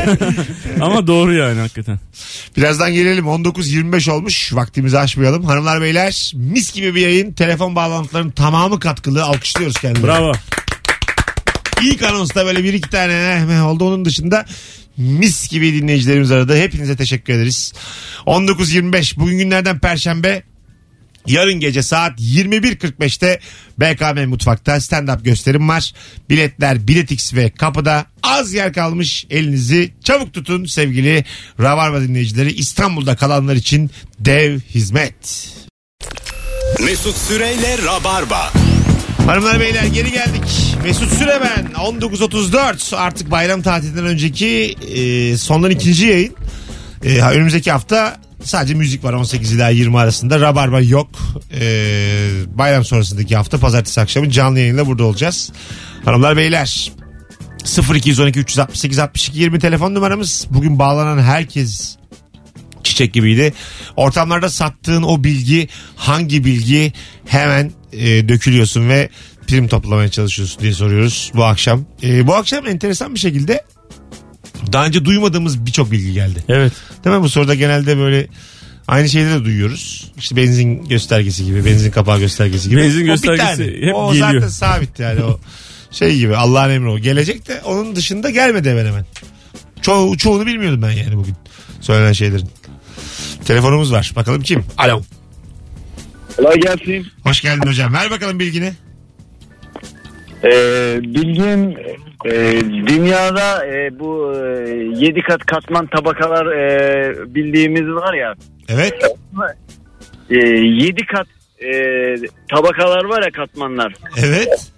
[0.86, 2.00] ama doğru yani hakikaten.
[2.58, 5.44] Birazdan gelelim 19.25 olmuş vaktimizi aşmayalım.
[5.44, 7.32] Hanımlar beyler mis gibi bir yayın.
[7.34, 9.24] Telefon bağlantılarının tamamı katkılı.
[9.24, 10.08] Alkışlıyoruz kendilerini.
[10.08, 10.32] Bravo.
[11.82, 13.88] İlk anonsta böyle bir iki tane eh, oldu.
[13.88, 14.46] Onun dışında
[14.98, 16.58] mis gibi dinleyicilerimiz aradı.
[16.58, 17.74] Hepinize teşekkür ederiz.
[18.26, 20.44] 19.25 bugün günlerden perşembe.
[21.28, 23.40] Yarın gece saat 21.45'te
[23.78, 25.94] BKM Mutfak'ta stand-up gösterim var.
[26.30, 29.26] Biletler Biletix ve kapıda az yer kalmış.
[29.30, 31.26] Elinizi çabuk tutun sevgili
[31.60, 32.54] Ravarva dinleyicileri.
[32.54, 35.50] İstanbul'da kalanlar için dev hizmet.
[36.80, 38.65] Mesut Süreyle Rabarba.
[39.26, 40.76] Hanımlar beyler geri geldik.
[40.84, 41.66] Mesut Süre ben.
[41.66, 46.36] 19.34 artık bayram tatilinden önceki e, sondan ikinci yayın.
[47.04, 50.40] E, önümüzdeki hafta sadece müzik var 18 ila 20 arasında.
[50.40, 51.10] Rabarba yok.
[51.60, 51.62] E,
[52.48, 55.52] bayram sonrasındaki hafta pazartesi akşamı canlı yayınla burada olacağız.
[56.06, 56.92] Hanımlar beyler
[57.94, 60.48] 0212 368 62 20 telefon numaramız.
[60.50, 61.98] Bugün bağlanan herkes
[62.86, 63.54] çiçek gibiydi.
[63.96, 66.94] Ortamlarda sattığın o bilgi hangi bilgi
[67.26, 69.10] hemen e, dökülüyorsun ve
[69.48, 71.86] prim toplamaya çalışıyorsun diye soruyoruz bu akşam.
[72.04, 73.64] E, bu akşam enteresan bir şekilde
[74.74, 76.44] daha önce duymadığımız birçok bilgi geldi.
[76.50, 76.74] Evet.
[77.06, 77.22] Değil mi?
[77.22, 78.28] Bu soruda genelde böyle
[78.88, 80.12] aynı şeyleri de duyuyoruz.
[80.18, 82.82] İşte benzin göstergesi gibi, benzin kapağı göstergesi gibi.
[82.82, 83.88] Benzin O bir göstergesi tane.
[83.88, 84.32] hep o geliyor.
[84.34, 85.40] zaten sabit yani o
[85.92, 87.00] şey gibi Allah'ın emri o.
[87.00, 89.06] Gelecek de onun dışında gelmedi hemen hemen.
[89.86, 91.36] Ço çoğunu bilmiyordum ben yani bugün
[91.82, 92.50] söylenen şeylerin.
[93.46, 94.14] Telefonumuz var.
[94.16, 94.64] Bakalım kim?
[94.78, 95.02] Alo.
[96.38, 97.08] Kolay gelsin.
[97.24, 97.94] Hoş geldin hocam.
[97.94, 98.74] Ver bakalım bilgini.
[100.44, 101.78] Ee, bildiğim
[102.26, 104.70] e, dünyada e, bu e,
[105.06, 108.36] yedi kat katman tabakalar e, bildiğimiz var ya
[108.70, 108.94] Evet.
[110.30, 111.28] e, yedi kat
[111.60, 111.70] e,
[112.50, 113.94] tabakalar var ya katmanlar.
[114.18, 114.72] Evet.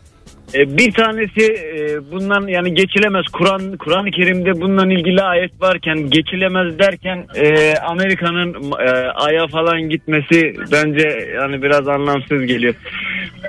[0.54, 3.26] E, bir tanesi e, bundan yani geçilemez.
[3.34, 8.72] Kur'an Kur'an-ı Kerim'de bununla ilgili ayet varken geçilemez derken e, Amerika'nın
[9.16, 12.74] aya falan gitmesi bence yani biraz anlamsız geliyor.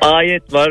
[0.01, 0.71] Ayet var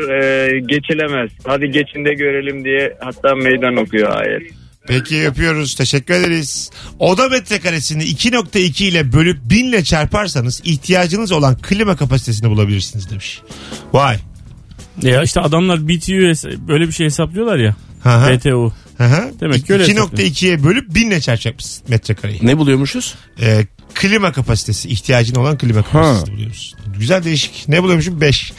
[0.58, 1.30] geçilemez.
[1.46, 4.42] Hadi geçin de görelim diye hatta meydan okuyor ayet.
[4.88, 5.74] Peki yapıyoruz.
[5.74, 6.70] Teşekkür ederiz.
[6.98, 13.42] Oda metrekaresini 2.2 ile bölüp 1000 ile çarparsanız ihtiyacınız olan klima kapasitesini bulabilirsiniz demiş.
[13.92, 14.16] Vay.
[15.02, 17.76] Ya işte adamlar BTU böyle bir şey hesaplıyorlar ya.
[18.02, 18.38] Hı hı.
[18.38, 18.72] BTU.
[18.98, 19.32] Hı hı.
[19.40, 22.40] Demek ki öyle 2.2'ye bölüp 1000 ile çarpacakmışsın metrekareyi.
[22.42, 23.14] Ne buluyormuşuz?
[23.40, 24.88] Ee, klima kapasitesi.
[24.88, 26.74] ihtiyacın olan klima kapasitesini buluyoruz.
[26.98, 27.64] Güzel değişik.
[27.68, 28.20] Ne buluyormuşum?
[28.20, 28.52] 5.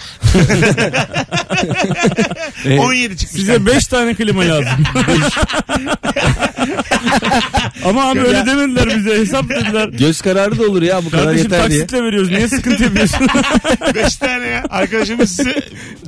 [2.65, 3.41] Ee, 17 çıkmış.
[3.41, 4.65] Size 5 tane klima lazım.
[7.85, 9.87] Ama abi öyle demediler bize hesap dediler.
[9.89, 11.79] Göz kararı da olur ya bu kadar Kardeşim yeter diye.
[11.79, 12.29] taksitle veriyoruz.
[12.31, 13.27] Niye sıkıntı yapıyorsun?
[13.95, 14.63] 5 tane ya.
[14.69, 15.55] Arkadaşımız sizi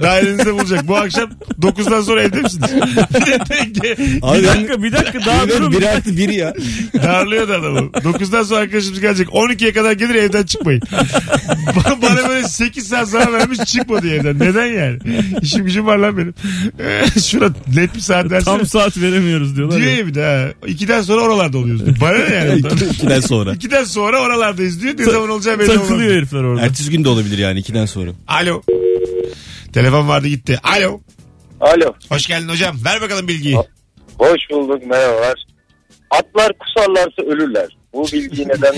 [0.02, 0.88] dairenizde bulacak.
[0.88, 1.30] Bu akşam
[1.62, 2.70] 9'dan sonra evde misiniz?
[3.15, 3.98] Bir de denge-
[4.38, 5.72] bir dakika bir dakika daha durun.
[5.72, 6.54] bir artı bir ya.
[7.04, 7.80] Darlıyor da adamı.
[7.80, 9.28] 9'dan sonra arkadaşımız gelecek.
[9.28, 10.82] 12'ye kadar gelir evden çıkmayın.
[11.76, 14.39] Ba- Bana böyle 8 saat sonra vermiş çıkmadı evden.
[14.39, 14.97] Neden yani?
[15.41, 16.34] İşim gücüm var lan benim.
[17.21, 18.57] Şuna net bir saat versene.
[18.57, 20.07] Tam saat veremiyoruz diyorlar Diyor ya.
[20.07, 20.47] bir daha.
[20.51, 21.86] 2'den sonra oralarda oluyoruz.
[21.86, 21.97] diyor.
[22.01, 22.60] Bana ne yani?
[22.73, 23.53] İki- İkiden sonra.
[23.53, 24.93] 2'den sonra oralardayız diyor.
[24.97, 25.88] Ne zaman olacağı belli olmaz.
[25.88, 26.62] Takılıyor herifler orada.
[26.65, 28.12] Ertesi gün de olabilir yani ikiden sonra.
[28.27, 28.62] Alo.
[29.73, 30.60] Telefon vardı gitti.
[30.63, 30.99] Alo.
[31.62, 31.93] Alo.
[32.10, 32.75] Hoş geldin hocam.
[32.86, 33.55] Ver bakalım bilgiyi.
[34.17, 35.36] Hoş bulduk merhabalar.
[36.12, 37.67] Atlar kusarlarsa ölürler.
[37.93, 38.73] Bu bilgiyi neden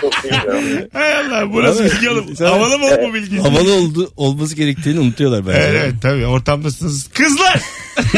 [0.00, 0.88] çok bilmiyorum.
[0.92, 2.36] Hay Allah bu nasıl Abi, bilgi oğlum?
[2.36, 3.38] sen- Havalı mı bu bilgi?
[3.38, 5.58] Havalı oldu, olması gerektiğini unutuyorlar bence.
[5.60, 7.08] Evet, evet tabii ortamdasınız.
[7.08, 7.60] Kızlar!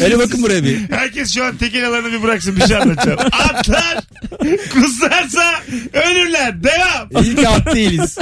[0.00, 0.78] Hele bakın buraya bir.
[0.90, 3.18] Herkes şu an tekelalarını bir bıraksın bir şey anlatacağım.
[3.32, 3.98] Atlar
[4.72, 5.44] kusarsa
[5.92, 6.64] ölürler.
[6.64, 7.24] Devam.
[7.24, 8.18] İyi ki at değiliz.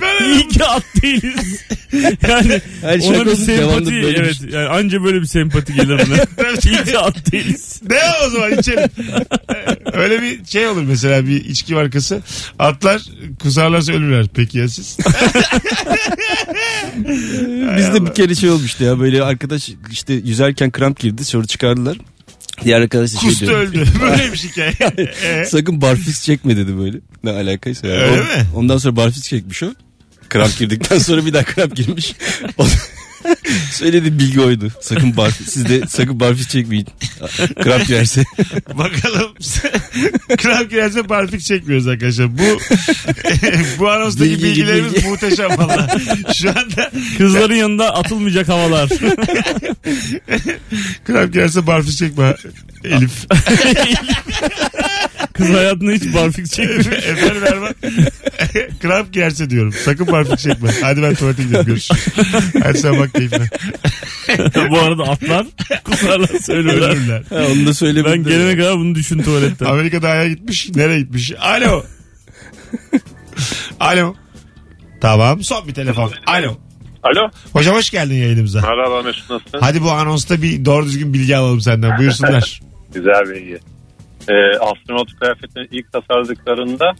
[0.00, 1.60] Böyle- İyi ki at değiliz.
[2.28, 4.36] yani Her ona bir şakanın sempati böyle bir evet.
[4.40, 4.48] şey.
[4.50, 6.16] Yani anca böyle bir sempati gelir ona.
[6.64, 7.80] İyi ki at değiliz.
[7.90, 8.90] Devam o zaman içelim.
[9.54, 12.20] Ee, Öyle bir şey olur mesela bir içki markası.
[12.58, 13.02] Atlar
[13.42, 14.26] kusarlarsa ölürler.
[14.34, 14.96] Peki ya siz?
[17.76, 21.98] Bizde bir kere şey olmuştu ya böyle arkadaş işte yüzerken kramp girdi sonra çıkardılar.
[22.64, 23.58] Diğer arkadaş da şey Kustu diyor.
[23.60, 23.84] öldü.
[24.02, 24.72] Böyleymiş hikaye.
[25.24, 26.98] Ee, Sakın barfiks çekme dedi böyle.
[27.24, 28.00] Ne alakaysa yani.
[28.02, 28.46] Öyle mi?
[28.54, 29.74] Ondan sonra barfiks çekmiş o.
[30.28, 32.14] Kramp girdikten sonra bir daha kramp girmiş.
[33.72, 34.68] Söylediğim bilgi oydu.
[34.80, 35.52] Sakın barfiks.
[35.52, 36.86] Siz de sakın barfiks çekmeyin.
[37.62, 38.24] Kramp yerse.
[38.74, 39.30] Bakalım.
[40.38, 42.38] Kral girerse barfik çekmiyoruz arkadaşlar.
[42.38, 42.42] Bu
[43.78, 45.08] bu anonstaki Bilgi, bilgilerimiz bilgi.
[45.08, 45.88] muhteşem valla.
[46.34, 48.88] Şu anda Kızların yanında atılmayacak havalar.
[51.04, 52.34] kral girerse barfik çekme
[52.84, 53.26] Elif.
[55.36, 56.92] Kız hayatında hiç barfix çekmiyor.
[56.92, 57.74] Efendim Erman.
[58.82, 59.72] Kramp giyerse diyorum.
[59.84, 60.70] Sakın parfüm çekme.
[60.82, 61.66] Hadi ben tuvalete gidiyorum.
[61.66, 62.06] Görüşürüz.
[62.62, 63.48] Hadi sen bak keyfine.
[64.70, 65.46] Bu arada atlar
[65.84, 66.90] kusarlar söylüyorlar.
[66.90, 67.22] Ölürler.
[67.28, 68.24] Ha, onu da söylemedim.
[68.24, 69.66] Ben gelene kadar bunu düşün tuvalette.
[69.66, 70.70] Amerika'da aya gitmiş.
[70.74, 71.32] Nereye gitmiş?
[71.40, 71.84] Alo.
[73.80, 74.14] Alo.
[75.00, 75.42] Tamam.
[75.42, 76.12] Son bir telefon.
[76.26, 76.56] Alo.
[77.02, 77.30] Alo.
[77.52, 78.60] Hocam hoş geldin yayınımıza.
[78.60, 79.58] Merhaba Mesut nasılsın?
[79.60, 81.98] Hadi bu anonsta bir doğru düzgün bilgi alalım senden.
[81.98, 82.60] Buyursunlar.
[82.94, 83.58] Güzel bilgi.
[84.28, 86.92] Ee, astronot kıyafetini ilk tasarladıklarında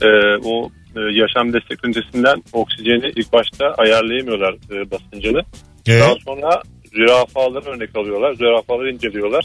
[0.00, 0.08] e,
[0.44, 5.42] o e, yaşam destek ünitesinden oksijeni ilk başta ayarlayamıyorlar e, basıncını.
[5.88, 6.16] Daha Evet.
[6.26, 6.62] sonra
[6.94, 8.34] zürafaları örnek alıyorlar.
[8.34, 9.44] Zürafaları inceliyorlar.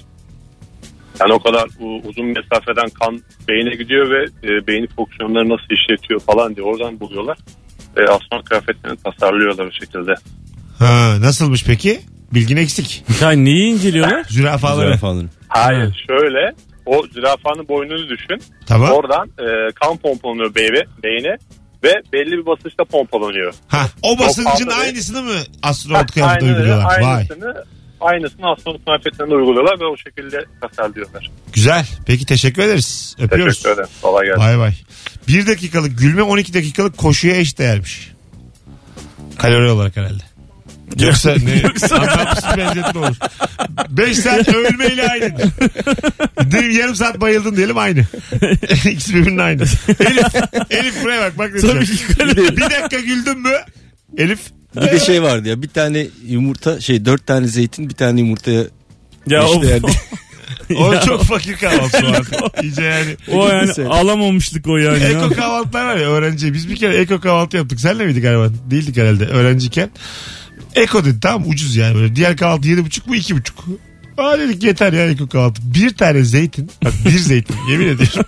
[1.20, 1.68] Yani o kadar
[2.10, 7.38] uzun mesafeden kan beyne gidiyor ve e, beynin fonksiyonları nasıl işletiyor falan diye oradan buluyorlar.
[7.98, 10.14] E, astronot kıyafetlerini tasarlıyorlar o şekilde.
[10.80, 12.00] Ha, nasılmış peki?
[12.34, 13.04] Bilgin eksik.
[13.22, 14.24] Ya neyi inceliyorlar?
[14.30, 14.88] Zürafaları.
[14.88, 15.26] Zürafaları.
[15.48, 16.54] Hayır şöyle
[16.88, 18.41] o zürafanın boynunu düşün.
[18.65, 18.91] Tamam.
[18.91, 21.38] Oradan e, kan pompalanıyor beyne, beyne
[21.84, 23.54] ve belli bir basınçta pompalanıyor.
[23.67, 26.45] Ha, o basıncın aynısını mı astronot öyle.
[26.45, 27.02] uyguluyorlar?
[27.02, 27.13] Vay.
[27.15, 27.65] Aynısını,
[28.02, 31.32] aynısını astronot kıyafetlerinde uyguluyorlar ve o şekilde tasarlıyorlar.
[31.54, 31.86] Güzel.
[32.06, 33.15] Peki teşekkür ederiz.
[33.19, 33.56] Öpüyoruz.
[33.56, 33.89] Teşekkür ederim.
[34.02, 34.41] Kolay gelsin.
[34.41, 34.73] Vay vay.
[35.28, 38.12] Bir dakikalık gülme 12 dakikalık koşuya eş değermiş.
[39.38, 40.23] Kalori olarak herhalde.
[41.00, 41.63] Yoksa ne?
[41.95, 43.15] Anlatmışsın benzetin olur.
[43.89, 45.34] 5 saat övülmeyle aynı.
[46.52, 48.06] Diyelim yarım saat bayıldın diyelim aynı.
[48.91, 49.62] İkisi birbirinin aynı.
[50.00, 50.26] Elif,
[50.69, 52.58] Elif buraya bak bak ne Tabii diyeceğim.
[52.58, 53.52] Bir dakika güldün mü?
[54.17, 54.39] Elif
[54.76, 58.63] Bir de şey vardı ya bir tane yumurta şey dört tane zeytin bir tane yumurtaya
[59.28, 60.80] Ya o, eşdeğer diye.
[60.80, 61.02] o Ya.
[61.02, 62.30] çok fakir kahvaltısı vardı.
[62.63, 63.15] İyice yani.
[63.32, 65.04] o yani Sen- alamamışlık o yani.
[65.04, 66.54] Eko kahvaltılar var ya öğrenci.
[66.54, 67.80] Biz bir kere eko kahvaltı yaptık.
[67.80, 68.54] Senle miydik galiba?
[68.71, 69.89] Değildik herhalde öğrenciyken.
[70.76, 72.16] Eko dedi tamam ucuz yani böyle.
[72.16, 73.66] Diğer kahvaltı yedi buçuk bu iki buçuk.
[74.18, 75.62] Aa dedik yeter ya eko kahvaltı.
[75.76, 76.72] Bir tane zeytin.
[76.86, 78.26] Bak bir zeytin yemin ediyorum.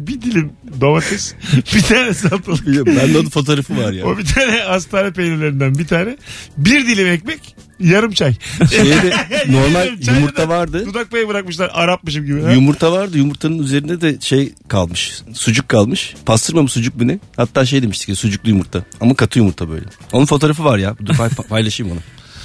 [0.06, 1.34] Bir dilim domates.
[1.74, 2.66] Bir tane salatalık.
[2.86, 4.06] Bende onun fotoğrafı var ya.
[4.06, 6.16] O bir tane hastane peynirlerinden bir tane.
[6.56, 7.56] Bir dilim ekmek.
[7.80, 8.34] Yarım çay.
[8.70, 9.14] Şeyde
[9.48, 10.86] normal Yarım çay yumurta vardı.
[10.86, 12.42] Dudak payı bırakmışlar Arapmışım gibi.
[12.42, 12.52] ha?
[12.52, 13.18] Yumurta vardı.
[13.18, 15.12] Yumurtanın üzerinde de şey kalmış.
[15.34, 16.14] Sucuk kalmış.
[16.26, 17.18] Pastırma mı sucuk mu ne?
[17.36, 18.82] Hatta şey demiştik ya sucuklu yumurta.
[19.00, 19.84] Ama katı yumurta böyle.
[20.12, 20.96] Onun fotoğrafı var ya.
[21.06, 22.00] Dur pay- paylaşayım onu.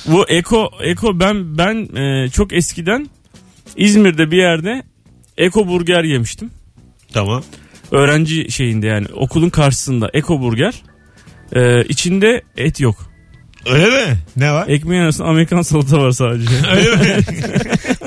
[0.06, 3.10] Bu Eko Eko ben ben e, çok eskiden
[3.78, 4.84] İzmir'de bir yerde
[5.38, 6.50] Eko burger yemiştim.
[7.14, 7.44] Tamam.
[7.92, 10.74] Öğrenci şeyinde yani okulun karşısında Eko burger.
[11.56, 13.13] E, içinde et yok.
[13.66, 14.18] Öyle mi?
[14.38, 14.68] Ne var?
[14.68, 16.50] Ekmeğin arasında Amerikan salata var sadece.
[16.76, 17.20] Öyle mi?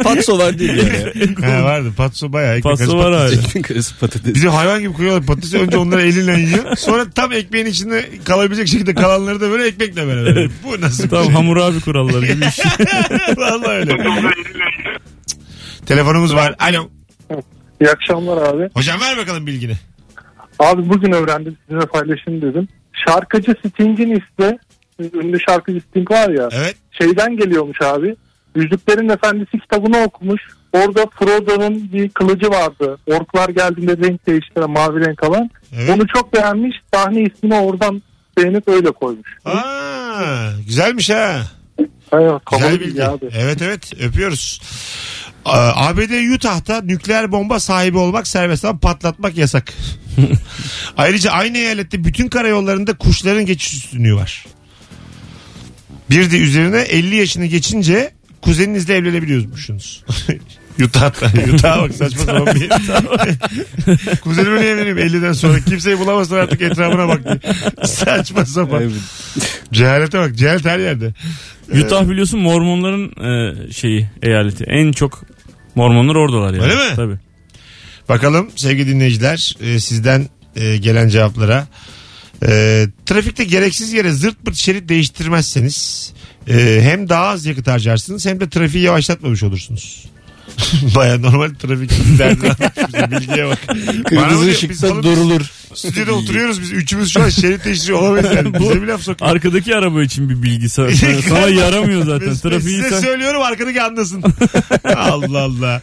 [0.02, 0.84] Patso var değil ya.
[1.58, 1.92] He vardı.
[1.96, 2.56] Patso bayağı.
[2.56, 4.34] ekmek Patso arası var patates.
[4.34, 5.58] Bizi hayvan gibi koyuyorlar patatesi.
[5.58, 6.76] Önce onları elinle yiyor.
[6.76, 10.48] Sonra tam ekmeğin içinde kalabilecek şekilde kalanları da böyle ekmekle beraber.
[10.64, 11.32] Bu nasıl bir Tam şey?
[11.32, 12.64] Hammurabi kuralları gibi bir şey.
[13.36, 13.92] Vallahi öyle.
[15.86, 16.54] Telefonumuz var.
[16.58, 16.88] Alo.
[17.80, 18.68] İyi akşamlar abi.
[18.74, 19.74] Hocam ver bakalım bilgini.
[20.58, 22.68] Abi bugün öğrendim sizinle paylaşayım dedim.
[23.08, 24.58] Şarkıcı Sting'in ismi
[25.00, 26.76] ünlü şarkıcı Sting var ya Evet.
[26.90, 28.16] şeyden geliyormuş abi.
[28.56, 30.42] Yüzüklerin Efendisi kitabını okumuş.
[30.72, 32.98] Orada Frodo'nun bir kılıcı vardı.
[33.06, 35.50] Orklar geldiğinde renk değiştiren mavi renk alan.
[35.76, 35.90] Evet.
[35.90, 36.76] Onu çok beğenmiş.
[36.94, 38.02] Sahne ismini oradan
[38.36, 39.36] beğenip öyle koymuş.
[39.44, 41.42] Aa, güzelmiş ha.
[42.12, 42.84] Evet, Güzel bilgi.
[42.86, 43.28] bilgi abi.
[43.38, 44.60] Evet evet öpüyoruz.
[45.44, 49.72] ABD Utah'ta nükleer bomba sahibi olmak serbest ama patlatmak yasak.
[50.96, 54.44] Ayrıca aynı eyalette bütün karayollarında kuşların geçiş üstünlüğü var.
[56.10, 58.10] Bir de üzerine 50 yaşını geçince
[58.42, 60.04] kuzeninizle evlenebiliyormuşsunuz.
[60.82, 61.32] Utah'ta.
[61.54, 62.68] Utah'a bak saçma sapan bir.
[64.20, 65.60] Kuzenimle evleneyim 50'den sonra.
[65.60, 67.54] Kimseyi bulamazsan artık etrafına bak diye.
[67.86, 68.82] Saçma sapan.
[68.82, 68.92] Evet.
[69.72, 70.36] Cehalete bak.
[70.36, 71.14] Cehalet her yerde.
[71.72, 74.64] Utah biliyorsun Mormonların e, şeyi eyaleti.
[74.64, 75.24] En çok
[75.74, 76.62] Mormonlar oradalar yani.
[76.62, 76.96] Öyle mi?
[76.96, 77.16] Tabii.
[78.08, 81.66] Bakalım sevgili dinleyiciler e, sizden e, gelen cevaplara.
[82.46, 86.12] E, trafikte gereksiz yere zırt pırt şerit değiştirmezseniz
[86.48, 90.04] e, hem daha az yakıt harcarsınız hem de trafiği yavaşlatmamış olursunuz.
[90.94, 93.10] Baya normal trafik derdi anlatmış.
[93.20, 93.58] Bilgiye bak.
[93.68, 95.40] Bana mı Kırmızı diyor, biz ışıkta durulur.
[95.74, 96.72] Stüdyoda oturuyoruz biz.
[96.72, 98.54] Üçümüz şu an şerit değiştiriyor olamayız yani.
[98.54, 99.30] Bu- Bize bir laf sokuyor.
[99.30, 102.20] Arkadaki araba için bir bilgi sana, sana, sana yaramıyor zaten.
[102.28, 103.00] Biz- biz Trafiği size sen...
[103.00, 104.22] söylüyorum arkadaki anlasın.
[104.84, 105.82] Allah Allah.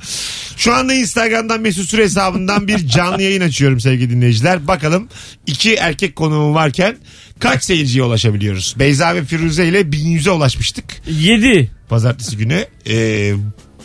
[0.63, 4.67] Şu anda Instagram'dan Mesut Süre hesabından bir canlı yayın açıyorum sevgili dinleyiciler.
[4.67, 5.09] Bakalım
[5.47, 6.95] iki erkek konuğum varken
[7.39, 8.75] kaç seyirciye ulaşabiliyoruz?
[8.79, 10.85] Beyza ve Firuze ile 1100'e ulaşmıştık.
[11.07, 11.71] 7.
[11.89, 12.65] Pazartesi günü.
[12.89, 13.33] Ee,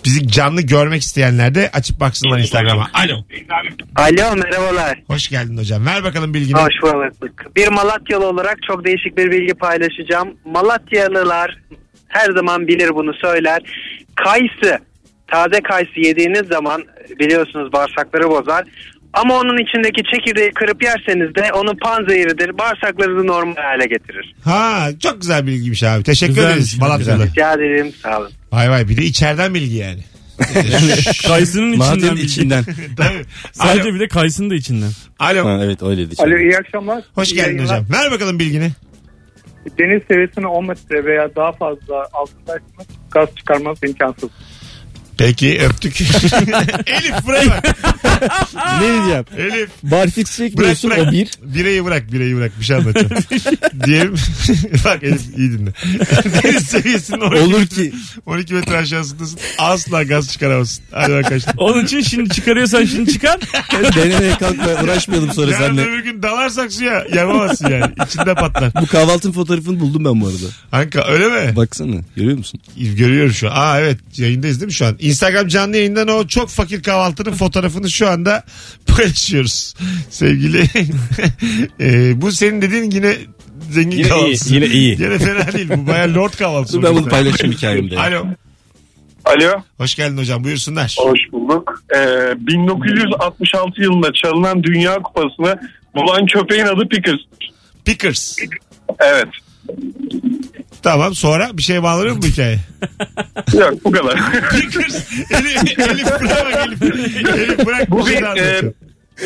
[0.04, 2.90] bizi canlı görmek isteyenler de açıp baksınlar Instagram'a.
[2.94, 3.24] Alo.
[3.96, 5.02] Alo merhabalar.
[5.06, 5.86] Hoş geldin hocam.
[5.86, 6.58] Ver bakalım bilgini.
[6.58, 7.56] Hoş bulduk.
[7.56, 10.28] Bir Malatyalı olarak çok değişik bir bilgi paylaşacağım.
[10.44, 11.58] Malatyalılar
[12.08, 13.62] her zaman bilir bunu söyler.
[14.14, 14.78] Kayısı
[15.30, 16.84] taze kayısı yediğiniz zaman
[17.20, 18.64] biliyorsunuz bağırsakları bozar.
[19.12, 22.58] Ama onun içindeki çekirdeği kırıp yerseniz de onun panzehiridir.
[22.58, 24.34] Bağırsaklarınızı normal hale getirir.
[24.44, 26.02] Ha çok güzel bilgiymiş abi.
[26.02, 27.26] Teşekkür Güzelmiş, ederiz Malatyalı.
[27.26, 27.92] Rica ederim.
[28.02, 28.30] Sağ olun.
[28.52, 30.00] Vay vay bir de içeriden bilgi yani.
[31.26, 32.16] Kayısının içinden.
[32.16, 32.26] Bilgi.
[32.26, 32.64] içinden.
[32.96, 33.24] Tabii.
[33.52, 33.94] Sadece Alo.
[33.94, 34.90] bir de kayısının da içinden.
[35.18, 35.44] Alo.
[35.44, 36.14] Ha, evet öyleydi.
[36.18, 37.04] Alo iyi akşamlar.
[37.14, 37.64] Hoş İyi geldin yayınlar.
[37.82, 37.86] hocam.
[38.02, 38.70] Ver bakalım bilgini.
[39.78, 44.30] Deniz seviyesine 10 metre veya daha fazla altındaysanız gaz çıkarmanız imkansız.
[45.18, 46.00] Peki öptük.
[46.86, 47.76] Elif buraya bak.
[48.80, 49.24] ne diyeceğim?
[49.38, 49.70] Elif.
[49.82, 51.08] Barfix Bırak çekmiyorsun bırak.
[51.08, 51.28] o bir.
[51.42, 53.22] Bireyi bırak bireyi bırak bir şey anlatacağım.
[53.84, 54.14] Diyelim.
[54.84, 55.70] bak Elif iyi dinle.
[56.42, 57.92] Deniz seviyesinin 12, Olur ki.
[58.26, 59.38] 12 metre aşağısındasın.
[59.58, 60.84] Asla gaz çıkaramazsın.
[60.90, 61.54] Hadi arkadaşlar.
[61.58, 63.38] Onun için şimdi çıkarıyorsan şimdi çıkar.
[63.96, 65.82] Denemeye kalkma uğraşmayalım sonra Yarın seninle.
[65.82, 67.92] öbür gün dalarsak suya yapamazsın yani.
[68.06, 68.72] İçinde patlar.
[68.80, 70.46] Bu kahvaltının fotoğrafını buldum ben bu arada.
[70.72, 71.56] Anka öyle mi?
[71.56, 72.60] Baksana görüyor musun?
[72.76, 73.56] Görüyorum şu an.
[73.56, 74.96] Aa evet yayındayız değil mi şu an?
[75.08, 78.44] Instagram canlı yayından o çok fakir kahvaltının fotoğrafını şu anda
[78.86, 79.74] paylaşıyoruz.
[80.10, 80.64] Sevgili.
[81.80, 83.16] Ee, bu senin dediğin yine
[83.70, 84.54] zengin Yine iyi, kahvaltısı.
[84.54, 84.90] yine iyi.
[85.02, 85.68] Yine fena değil.
[85.76, 86.82] Bu baya lord kahvaltısı.
[86.82, 88.00] Ben bunu paylaşayım hikayemde.
[88.00, 88.26] Alo.
[89.24, 89.62] Alo.
[89.78, 90.96] Hoş geldin hocam buyursunlar.
[90.98, 91.82] Hoş bulduk.
[91.96, 95.60] Ee, 1966 yılında çalınan Dünya Kupası'nı
[95.94, 97.20] bulan köpeğin adı Pickers.
[97.84, 98.36] Pickers.
[99.00, 99.28] Evet.
[100.82, 102.58] Tamam sonra bir şey bağlanıyor mu bu hikaye?
[103.52, 104.32] Yok bu kadar.
[104.50, 105.12] Pickers.
[105.30, 106.82] Elif, Elif bırak Elif.
[107.28, 108.72] Elif bırak Bu bir şey bir e,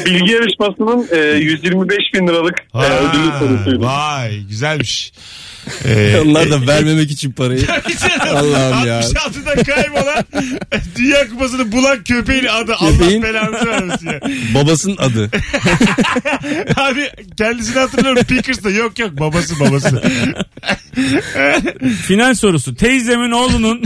[0.06, 3.84] bilgi yarışmasının e, 125 bin liralık e, ödülü sorusuydu.
[3.84, 5.12] Vay güzelmiş.
[5.85, 7.66] Ee, Onlar da vermemek için parayı.
[8.20, 9.00] Allah'ım ya.
[9.00, 10.24] 66'da kaybolan
[10.96, 14.20] Dünya Kupası'nı bulan köpeğin adı Allah Köpeğin- belanı vermesin ya.
[14.54, 15.30] Babasının adı.
[16.76, 20.02] Abi kendisini hatırlıyorum Pickers'ta yok yok babası babası.
[22.06, 22.74] Final sorusu.
[22.74, 23.82] Teyzemin oğlunun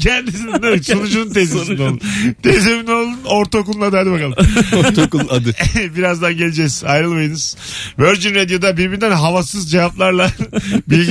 [0.00, 0.84] Kendisinin değil mi?
[0.84, 1.98] Sunucunun teyzesinin oğlu.
[2.42, 4.34] Teyzemin oğlunun ortaokulun adı hadi bakalım.
[4.76, 5.50] Ortaokulun adı.
[5.96, 7.56] Birazdan geleceğiz ayrılmayınız.
[7.98, 10.30] Virgin Radio'da birbirinden havasız cevaplarla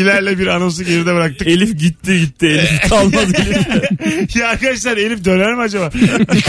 [0.05, 1.47] bilgilerle bir anonsu geride bıraktık.
[1.47, 2.45] Elif gitti gitti.
[2.45, 4.35] Elif kalmadı Elif.
[4.35, 5.89] ya arkadaşlar Elif döner mi acaba?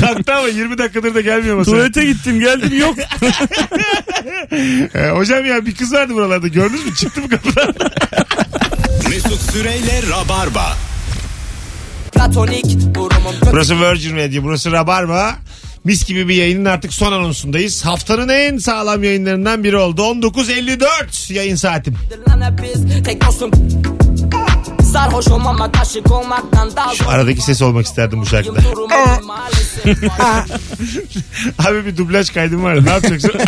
[0.00, 1.70] Kalktı ama 20 dakikadır da gelmiyor masaya.
[1.70, 2.96] Tuvalete gittim geldim yok.
[4.94, 6.94] Ee, hocam ya bir kız vardı buralarda gördünüz mü?
[6.94, 7.74] Çıktı mı kapıdan?
[9.10, 10.76] Mesut Süreyle Rabarba.
[13.52, 15.34] Burası Virgin Radio, burası Rabarba.
[15.86, 17.84] Mis gibi bir yayının artık son anonsundayız.
[17.84, 20.02] Haftanın en sağlam yayınlarından biri oldu.
[20.02, 21.94] 19.54 yayın saatim.
[24.96, 27.86] Kötüdür lan hep biz Tek dostum Sarhoş olmamak aşık olmaktan daha zor Aradaki ses olmak
[27.86, 28.58] isterdim bu şarkıda.
[31.58, 32.84] Abi bir dublaj kaydım var.
[32.84, 33.32] Ne yapacaksın?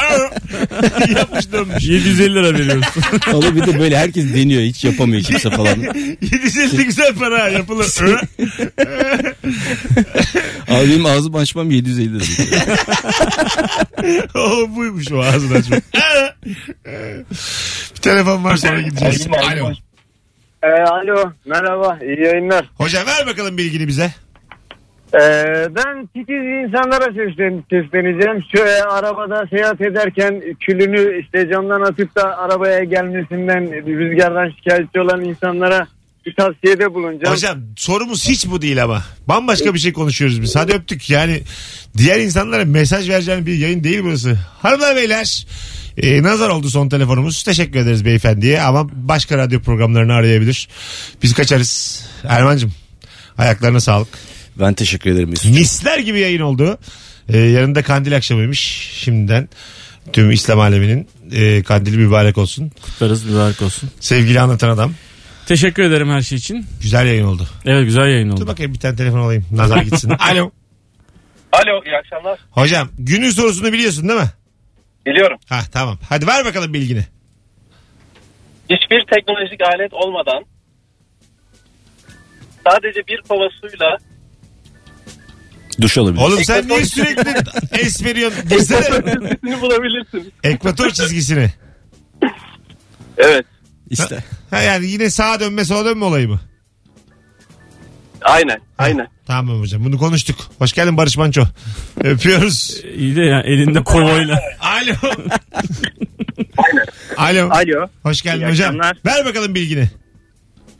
[1.16, 1.84] Yapmış dönmüş.
[1.84, 3.02] 750 lira veriyorsun.
[3.26, 5.76] Ama bir de böyle herkes deniyor hiç yapamıyor kimse falan.
[6.20, 7.86] 750 güzel para ha, yapılır.
[10.68, 12.78] Abi benim ağzım açmam 750 lira.
[14.34, 15.82] o buymuş o ağzını açmak.
[17.94, 19.26] bir telefon var sonra gideceğiz.
[19.26, 19.87] Alo.
[20.62, 22.70] Ee, alo merhaba iyi yayınlar.
[22.74, 24.10] Hocam ver bakalım bilgini bize.
[25.14, 25.20] Ee,
[25.76, 28.44] ben titiz insanlara seslen, sesleneceğim.
[28.56, 35.86] Şöyle arabada seyahat ederken külünü işte camdan atıp da arabaya gelmesinden rüzgardan şikayetçi olan insanlara
[36.26, 37.34] bir tavsiyede bulunacağım.
[37.34, 39.02] Hocam sorumuz hiç bu değil ama.
[39.28, 40.56] Bambaşka bir şey konuşuyoruz biz.
[40.56, 41.10] Hadi öptük.
[41.10, 41.42] Yani
[41.96, 44.38] diğer insanlara mesaj vereceğin bir yayın değil burası.
[44.62, 45.46] Hanımlar beyler.
[46.02, 47.42] E, nazar oldu son telefonumuz.
[47.42, 50.68] Teşekkür ederiz beyefendiye ama başka radyo programlarını arayabilir.
[51.22, 52.04] Biz kaçarız.
[52.24, 52.72] Erman'cığım
[53.38, 54.08] ayaklarına sağlık.
[54.60, 55.50] Ben teşekkür ederim Mesut.
[55.54, 56.78] Misler gibi yayın oldu.
[57.28, 58.58] E, yarın da kandil akşamıymış.
[58.92, 59.48] Şimdiden
[60.12, 62.72] tüm İslam aleminin e, kandili mübarek olsun.
[62.82, 63.90] Kutlarız mübarek olsun.
[64.00, 64.92] Sevgili anlatan adam.
[65.46, 66.66] Teşekkür ederim her şey için.
[66.82, 67.48] Güzel yayın oldu.
[67.64, 68.46] Evet güzel yayın Dur oldu.
[68.46, 69.44] bakayım bir tane telefon alayım.
[69.52, 70.10] Nazar gitsin.
[70.18, 70.50] Alo.
[71.52, 72.38] Alo iyi akşamlar.
[72.50, 74.30] Hocam günün sorusunu biliyorsun değil mi?
[75.08, 75.38] Biliyorum.
[75.48, 75.98] Ha tamam.
[76.08, 77.04] Hadi ver bakalım bilgini.
[78.70, 80.44] hiçbir teknolojik alet olmadan
[82.66, 83.96] sadece bir kova suyla
[85.80, 86.22] Duş alabilir.
[86.22, 87.34] Oğlum sen niye sürekli
[87.80, 88.48] es veriyorsun?
[88.48, 88.80] Girsene.
[88.80, 90.32] çizgisini bulabilirsin.
[90.44, 91.50] Ekvator çizgisini.
[93.18, 93.46] Evet.
[93.90, 94.24] İşte.
[94.50, 96.40] Ha yani yine sağa dönme sola dönme olayı mı?
[98.28, 98.58] Aynen.
[98.78, 99.08] Aynen.
[99.26, 100.36] Tamam hocam bunu konuştuk.
[100.58, 101.42] Hoş geldin Barış Manço.
[102.04, 102.84] Öpüyoruz.
[102.96, 104.40] İyi de ya elinde kovayla.
[104.60, 104.92] Alo.
[107.16, 107.48] Alo.
[107.50, 107.86] Alo.
[108.02, 108.68] Hoş geldin İyi hocam.
[108.68, 108.96] akşamlar.
[109.06, 109.84] Ver bakalım bilgini.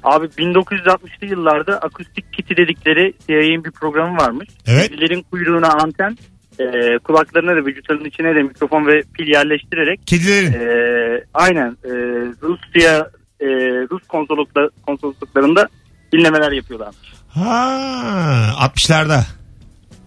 [0.03, 4.49] Abi 1960'lı yıllarda akustik kiti dedikleri CIA'nin bir programı varmış.
[4.67, 4.89] Evet.
[4.91, 6.19] Kedilerin kuyruğuna anten,
[6.61, 6.65] e,
[6.99, 10.53] kulaklarına da vücutlarının içine de mikrofon ve pil yerleştirerek Kedilerin.
[10.53, 11.91] e, aynen e,
[12.43, 13.47] Rusya e,
[13.91, 15.69] Rus konsoloslukla, konsolosluklarında
[16.13, 16.95] dinlemeler yapıyorlar.
[17.29, 19.23] Ha 60'larda.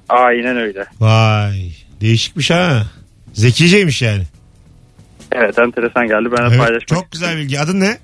[0.09, 0.85] Aynen öyle.
[0.99, 1.71] Vay.
[2.01, 2.85] Değişikmiş ha.
[3.33, 4.23] Zekiceymiş yani.
[5.31, 6.29] Evet enteresan geldi.
[6.37, 7.59] Ben de Evet, paylaşmak çok güzel bilgi.
[7.59, 7.97] Adın ne?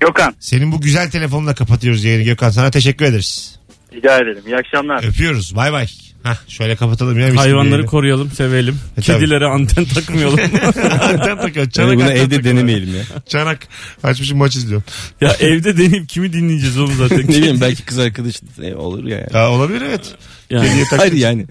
[0.00, 2.50] Gökhan Senin bu güzel telefonla kapatıyoruz yayını Gökhan.
[2.50, 3.58] Sana teşekkür ederiz.
[3.92, 4.42] rica ederim.
[4.46, 5.04] İyi akşamlar.
[5.04, 5.56] Öpüyoruz.
[5.56, 5.86] Bay bay.
[6.22, 7.36] Hah, şöyle kapatalım ya.
[7.36, 8.74] Hayvanları koruyalım, sevelim.
[8.74, 9.18] E, tabii.
[9.18, 10.38] Kedilere anten takmayalım.
[11.00, 11.56] Anten takıyor.
[11.56, 12.44] Yani Çanak bunu anten evde takıyor.
[12.44, 13.02] denemeyelim ya.
[13.28, 13.68] Çanak.
[14.02, 14.84] Açmışım maç izliyorum.
[15.20, 17.18] ya evde deneyip kimi dinleyeceğiz oğlum zaten.
[17.22, 19.18] ne bileyim belki kız arkadaş e, olur ya.
[19.18, 19.28] Yani.
[19.34, 20.14] Ya olabilir evet.
[20.50, 20.68] Yani.
[20.68, 21.46] Kediye tak- Hayır yani.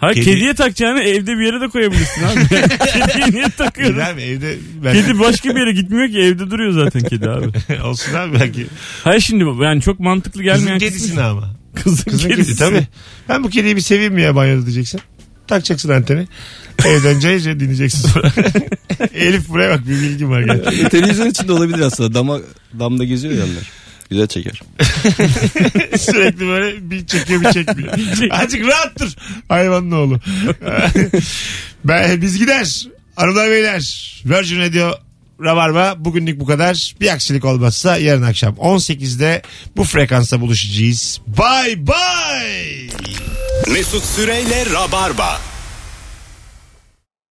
[0.00, 2.48] Hayır Kedi- kediye takacağını evde bir yere de koyabilirsin abi.
[2.48, 4.14] Kediye niye takıyorsun?
[4.16, 4.22] Mi?
[4.22, 4.92] Evde ben...
[4.92, 7.46] Kedi başka bir yere gitmiyor ki evde duruyor zaten kedi abi.
[7.84, 8.66] Olsun abi belki.
[9.04, 11.55] Hayır şimdi bu- yani çok mantıklı Kızın gelmeyen kedisini ama.
[11.82, 12.28] Kızın, Kızın kedisi.
[12.28, 12.86] kedisi tabii.
[13.28, 15.00] Ben bu kediyi bir seveyim mi ya banyoda diyeceksin.
[15.46, 16.26] Takacaksın anteni.
[16.84, 18.32] Evden cayır cayır dinleyeceksin sonra.
[19.14, 20.40] Elif buraya bak bir bilgim var.
[20.42, 20.84] Gel.
[20.84, 22.14] E, televizyon içinde olabilir aslında.
[22.14, 22.38] Dama,
[22.78, 23.70] damda geziyor ya onlar.
[24.10, 24.62] Güzel çeker.
[25.98, 27.92] Sürekli böyle bir çekiyor bir çekmiyor.
[28.30, 29.08] Azıcık rahat dur.
[29.48, 30.20] Hayvanın oğlu.
[31.84, 32.86] ben, biz gider.
[33.16, 34.12] Hanımlar beyler.
[34.24, 35.05] Virgin Radio
[35.40, 36.94] Rabarba bugünlük bu kadar.
[37.00, 39.42] Bir aksilik olmazsa yarın akşam 18'de
[39.76, 41.20] bu frekansta buluşacağız.
[41.26, 42.90] Bye bye.
[43.72, 45.55] Mesut Süreyle Rabarba.